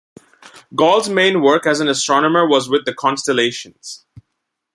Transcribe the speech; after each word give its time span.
Gall's 0.73 1.09
main 1.09 1.43
work 1.43 1.67
as 1.67 1.79
an 1.79 1.87
astronomer 1.87 2.47
was 2.47 2.67
with 2.67 2.85
the 2.85 2.93
constellations. 2.95 4.03